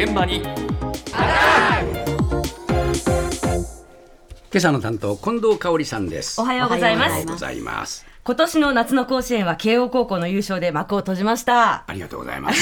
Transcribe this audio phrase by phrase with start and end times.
[0.00, 0.36] 現場に。
[0.36, 0.54] 今
[4.54, 6.40] 朝の担当近藤香織さんです。
[6.40, 7.08] おはようございます。
[7.08, 8.06] おはようございます。
[8.22, 11.82] 今年の夏の甲子園は慶応高校の優勝で幕を閉じました。
[11.84, 12.60] ありがとうございます。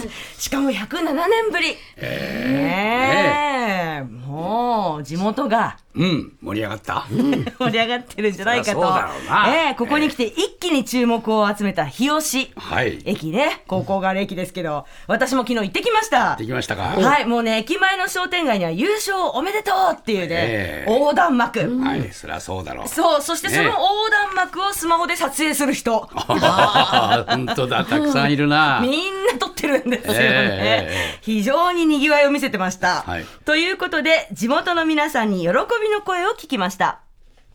[0.40, 1.76] しかも107年ぶり。
[1.98, 4.04] ええ。
[4.04, 6.32] もう地元がうん。
[6.40, 7.06] 盛り上がった？
[7.10, 8.70] 盛り上がってるんじゃないかと。
[8.72, 9.54] そりゃそうだろうな。
[9.54, 12.52] ええここに来て一気に注目を集めた日吉。
[12.56, 13.00] はい。
[13.04, 13.64] 駅ね。
[13.66, 14.86] 高校がある駅ですけど。
[15.08, 16.36] 私も昨日行ってきました。
[16.36, 16.82] できましたか？
[16.82, 20.92] はいもうね駅前の商店街には優勝おめでとうっていうね、ええ。
[20.92, 22.88] 横断幕、はいそりゃそうだろう。
[22.88, 27.84] そうそしてそのね横断幕をスマホで撮影する人、あー本当だ。
[27.84, 28.78] たくさんいるな。
[28.80, 33.24] みんな撮ってるんですよね、ええ非常に賑わいを見せてました、はい。
[33.44, 35.52] ということで地元の皆さんに喜び
[35.90, 37.00] の声を聞きました。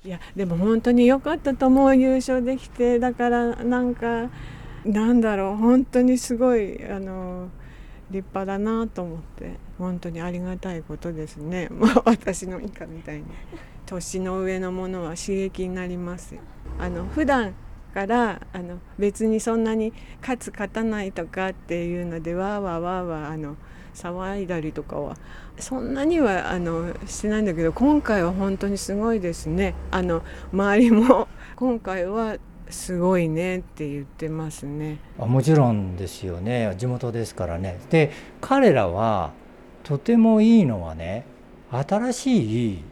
[0.06, 4.30] いやでも本当に良かったと思う優勝できてだからなんか
[4.84, 7.50] なんだろう本当にすごいあの
[8.12, 11.70] 立派だなと思って本当にありがたいことですね。
[11.70, 13.24] も う私の以下みたいに。
[13.86, 16.36] 年の上のものは刺激になります。
[16.36, 16.42] よ
[16.80, 17.54] あの普段
[17.94, 23.56] からあの別にそんなに勝つ勝たないとかっていうのでわーわーわーわーあの
[23.94, 25.16] 騒いだりとかは
[25.60, 29.76] そんなにはあのしてないんだけど今回は本当にすごいですね。
[29.92, 32.38] あの周りも 今回は
[32.70, 34.98] すごいねって言ってますね。
[35.20, 36.74] あもちろんですよね。
[36.78, 37.80] 地元ですからね。
[37.92, 39.32] で彼らは
[39.84, 41.26] とてもいいのはね
[41.72, 42.84] 新しい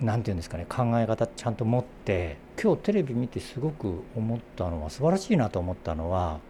[0.00, 6.40] なんていうんですかね考え方ちゃんと持って今日テレビ見てすごく思ったのは素晴らしいなと思ったのは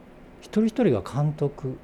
[0.41, 1.77] 一人一人が監督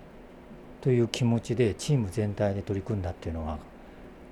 [0.80, 3.58] という気持ちでチーム全体で取り組んだっていうのは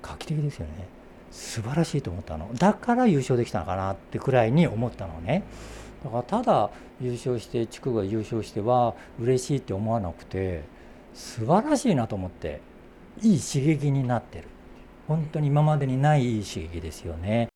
[0.01, 0.87] 画期的ですよね。
[1.31, 2.49] 素晴らしいと思ったの。
[2.53, 5.43] だから優勝できたのかなってくらいに思ったのね。
[6.03, 6.69] だからただ
[7.01, 10.63] 優勝して地区が優勝しては嬉しいって思わなくて
[11.13, 12.61] 素晴らしいなと思って
[13.21, 14.47] いい刺激になってる。
[15.07, 17.49] 本当に今までにない刺激ですよね。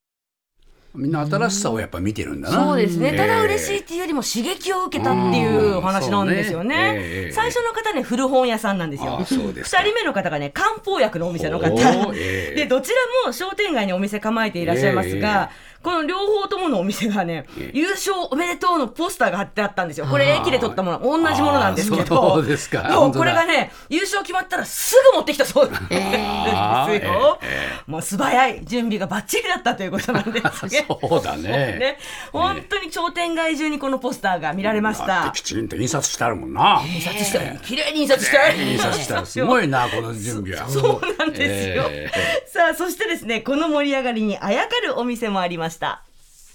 [0.96, 2.66] みんな新しさをやっぱ見てるんだな。
[2.66, 3.18] そうですね、ええ。
[3.18, 6.94] ただ嬉しいっていうよりも刺激を受けたっていうお話なんですよね,、うんね。
[6.96, 9.20] ええ最初の方ね古本屋さんなんですよ。
[9.20, 9.84] あそうですか。
[9.84, 11.68] 二人目の方がね漢方薬のお店の方。
[12.16, 12.56] ええ。
[12.58, 15.52] でどちらも商店街にお店構えていらっしゃいますが、
[15.82, 17.78] この両方とものお店がね、ええ。
[17.78, 20.06] 優勝おめでとうのポスターが貼ってあったんですよ。
[20.08, 21.00] これ駅で撮ったもの。
[21.00, 22.34] 同じものなんですけど。
[22.36, 22.84] そうですか。
[23.14, 25.82] これがね優勝決まったらすぐ持ってきたそうです。
[25.82, 27.40] よ、ええ
[27.88, 31.50] もう素早い準備がバッチリだったということなんですね そうだね。
[31.50, 31.98] ね、
[32.32, 35.40] 本当に商店街中にこのポスターが見られましだたって。
[35.40, 36.82] きちんと印刷してあるもんな。
[36.86, 38.58] 印刷してある、綺麗に印刷してある。
[38.58, 40.68] 印刷したらすごいなこの準備は。
[40.70, 41.86] そうなんですよ。
[41.90, 42.12] え
[42.48, 46.04] さあ、そしてですね、この盛り上がりにあやかるお店もありました。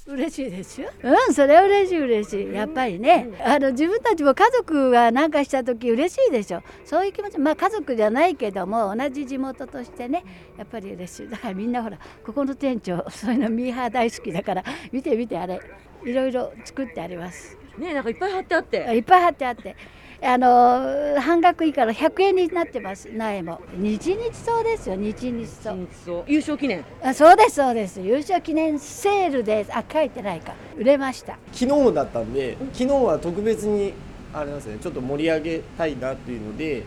[0.06, 0.90] 嬉しいですよ。
[1.02, 2.52] うん、それは嬉しい嬉しい。
[2.52, 6.62] やっぱりね、あの自分たちも家族が何かした時嬉しいでしょ。
[6.84, 10.22] そういう気持ち、まあ家族じゃないけども同じ地元としてね、
[10.58, 11.28] やっぱり嬉しい。
[11.30, 15.58] だからみんなほら、ここの店長、そういうのミーハー大好きだから、見て見てあれ、
[16.04, 17.56] いろいろ作ってあります。
[17.78, 18.76] ね、なんかいっぱい貼ってあって。
[18.94, 19.76] いっぱい貼ってあって。
[20.22, 23.10] あの半額以下の100円になってます。
[23.12, 23.60] 苗も。
[23.76, 24.96] 日日そうですよ。
[24.96, 25.88] 日日そう。
[26.04, 26.84] そう、優勝記念。
[27.02, 28.00] あそうですそうです。
[28.00, 30.54] 優勝記念セールであ書いてないか。
[30.76, 31.36] 売れました。
[31.52, 33.92] 昨日だったんで昨日は特別に
[34.32, 34.78] あれなんですね。
[34.80, 36.84] ちょっと盛り上げたいなっていうので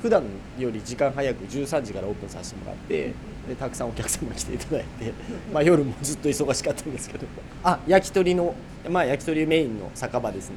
[0.00, 0.22] 普段
[0.58, 3.12] より時間早く13時からオープンさせてもらって
[3.48, 5.12] でたくさんお客様来ていただいて、
[5.52, 7.26] まあ、夜もずっと忙しかったんですけど。
[7.64, 8.54] あ焼き鳥の？
[8.88, 10.56] まあ焼き鳥メインの酒場ですね。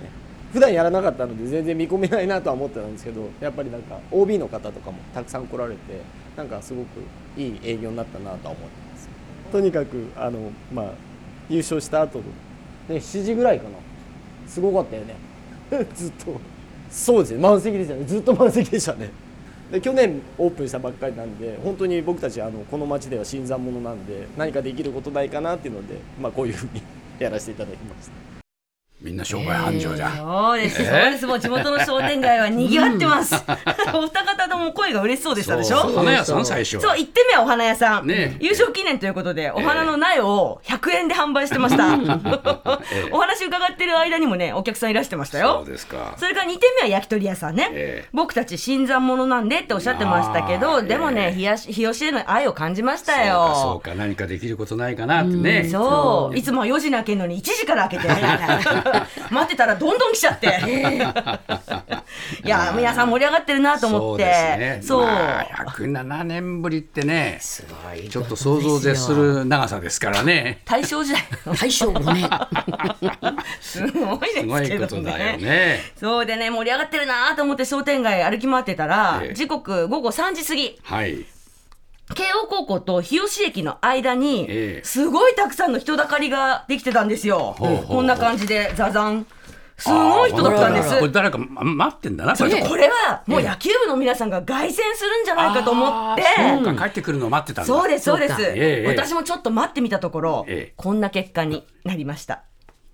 [0.53, 5.79] 普段やらなかったので全然見込めないなとは思ってたんですけどやっぱりなんか OB の方とかもたくさん来られて
[6.35, 6.88] なんかすごく
[7.38, 8.57] いい営業になったなとは思って
[8.91, 9.09] ます。
[9.52, 10.85] とにかくあの、まあ、
[11.50, 12.23] 優勝した後、ね
[12.90, 13.69] 7時ぐらいかな。
[14.47, 15.16] すごかったよね。
[15.96, 16.40] ずっと。
[16.90, 17.40] そうですね。
[17.40, 18.03] 満席でしたね。
[18.03, 19.09] ずっと満席でしたね
[19.72, 26.84] で去年オープンしたばっかりなんで本当に僕たちあのこの町では新参者なんで何かできることないかなっていうので、まあ、こういうふうに
[27.20, 28.41] やらせていただきました。
[29.02, 30.10] みんな商売繁盛じゃ。
[30.14, 31.28] ん、そうです、そうです。
[31.28, 33.34] もう地元の商店街は賑わってます。
[33.94, 35.80] お二方とも声が嬉しそうでしたでしょ？
[35.82, 38.06] そう花屋さん最初そう、1点目はお花屋さん。
[38.08, 38.14] ね。
[38.18, 41.86] え優勝記念ということで、お花の苗を100円で販売してました。
[43.12, 45.64] お話伺ってる間にもね、お客さんいらしてましたよ。
[45.66, 45.72] そう。
[45.72, 46.14] ですか。
[46.18, 53.90] それから2点目は焼き鳥屋さんね、ええ僕たち新参者なんでっておっしゃってましたけあど、ーでもね、ええ日吉への愛を感じましたそうかよそう。
[53.90, 53.96] か。
[53.96, 55.68] 何かできることないかなってね。
[55.72, 56.38] そう。
[56.38, 58.12] いつもは4時に開けるのに1時から開けて
[59.29, 60.47] 待ってたらどんどん来ちゃって
[62.46, 64.82] いや皆さん盛り上がってるなと思そうってですね。
[64.84, 70.61] そうまあ、107年ぶりってね、すごいちょっと想像を絶する長さですからね。
[70.66, 72.29] 大正時代の大正5年
[73.59, 75.44] すごいすごいですけどことだよね。
[75.44, 75.79] ね。
[75.99, 81.26] そうでね盛り上がってるなと思って商店街歩き回ってたら、ええ時刻午後3時過ぎはい。
[82.13, 87.55] 慶応高校と日吉駅の間に、ええすごいたくさんの人だかりができてたんですよ。
[87.58, 89.25] ほうほうほうこんな感じでザザン。
[89.78, 90.99] すごい人だったんです。
[90.99, 92.35] これ誰かま待ってんだな。
[92.35, 92.61] これ。
[92.67, 96.23] これはもう野球部の皆さんが凱旋するんじゃないかと思って。
[96.63, 97.67] そうか、帰ってくるのを待ってたんだ。
[97.67, 102.43] そうですそうです、私もちょっと待ってみたところ、ええこんな結果になりました。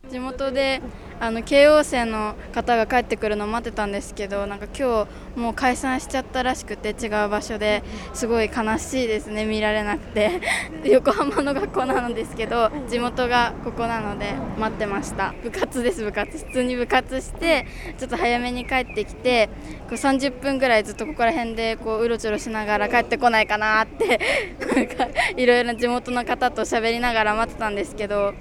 [0.10, 0.82] 地元で
[1.20, 7.84] あの慶応生の方が帰ってくるのを待ってたんですけどなんか今日もう解散しちゃったらしくて違う場所で
[8.14, 10.42] すごい悲しいですね見られなくて。
[10.86, 15.34] 横浜の学校なのですけど地元がここなので待ってました。
[15.44, 16.38] 部活です部活。
[16.38, 17.66] 普通に部活して
[17.98, 19.50] ちょっと早めに帰ってきて
[19.90, 24.20] こう30分ぐらいずっとここら辺でこううろちょろしながら帰ってこないかなって。
[24.76, 28.34] なんかいろいろ地元の方と喋りながら待ってたんですけど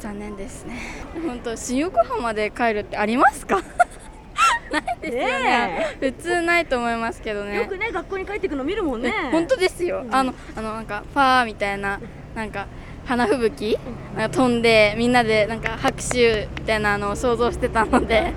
[0.00, 0.76] 残念ですね。
[1.26, 3.60] 本当新横浜で帰るってありますか？
[4.70, 5.96] ないですよね。
[6.00, 7.66] 普通ないと思いますけどね。
[7.66, 9.12] ね学校に帰ってくの見るもんね。
[9.32, 12.00] 本当ですよ、あのあのなんかファーみたいな
[12.34, 12.66] なんか
[13.06, 13.78] 花吹雪？
[14.16, 18.32] なんか飛んでみんなでなんか拍手みたいなのを想像してたので。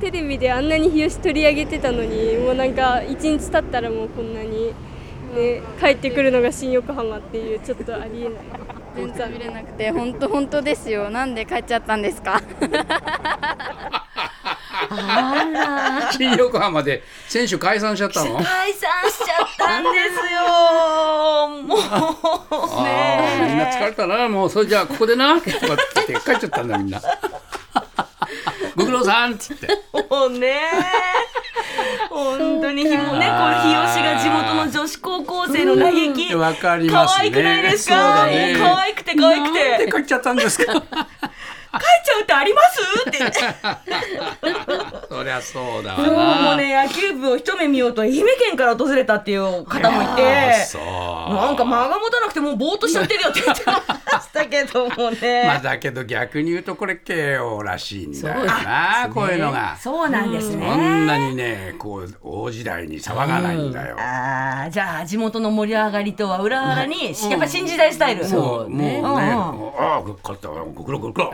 [0.00, 4.72] テレビであんなに日吉取り上げてたのにもうなんか一日経ったらもうこんなに、
[5.34, 8.32] ね、帰ってくるのが新横浜っていうちょっとありえない
[8.96, 11.10] 全然見れなくて本当本当ですよ。
[11.10, 12.40] なんで帰っちゃったんですか？
[16.12, 18.36] 新横浜で選手解散しちゃったの？
[18.36, 20.40] 解散しちゃったんですよ。
[21.62, 21.78] もう。
[21.80, 22.16] あ
[23.40, 25.62] あ、みんな疲れたな、もう、それじゃあ、ここでな、とかって
[26.08, 27.00] 言って帰っちゃったんだ、みんな。
[28.76, 29.68] ご苦労さんっつって。
[30.10, 30.60] もうね
[32.10, 37.30] 本当にひもねこれ日吉が地元の女子高校生の嘆きわかりますね。
[37.30, 37.96] 可愛くないですか？
[37.96, 38.56] だね。
[38.58, 39.84] 可愛くて可愛くて。
[39.86, 40.72] で帰っちゃったんですか？
[40.74, 40.80] 帰っ
[42.04, 42.80] ちゃうってあります？
[43.08, 43.18] って
[45.26, 46.50] りゃそうだわな。
[46.52, 50.82] もね野球部を一目見ようと愛媛県から訪れたっていう方もいてあそう。
[50.82, 53.74] なんか間が持たなくてもうぼーっとしちゃってるよって言ってま
[54.20, 59.76] したけどもね、 まあだけど逆に言うとこれ慶応らしいんだよな、こういうのが。
[59.78, 63.96] そうなんですね、そんなにねこう大時代に騒がないんだよ。
[63.98, 71.32] あーじゃあ地元の盛り上がりとは裏腹に、やっぱ新時代スタイル、もうもうね、ああ勝ったわご苦労ご苦労。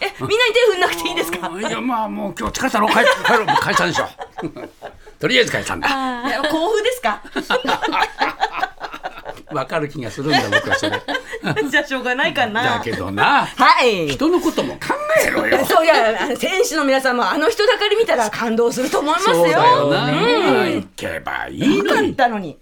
[0.00, 1.50] え みんなに手振んなくていいんですか？
[1.58, 4.06] いやまあもう今日疲れたろ帰帰ろう解散でしょ。
[5.18, 5.88] と りあえず解散だ。
[5.88, 7.22] いや甲府ですか？
[9.52, 11.00] わかる気がするんだ僕はそれ。
[11.68, 14.80] じゃあしょうがないかなだけどなはい人のことも考
[15.26, 15.64] えろよ。
[15.66, 20.04] そういや選手の皆さんもあの人だかり見たら感動すると思いますよそうだよな。
[20.06, 22.56] うん行けばいいのに